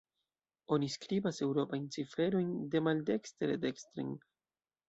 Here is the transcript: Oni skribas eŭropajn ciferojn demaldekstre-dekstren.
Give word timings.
Oni 0.77 0.87
skribas 0.93 1.41
eŭropajn 1.47 1.85
ciferojn 1.97 2.49
demaldekstre-dekstren. 2.77 4.13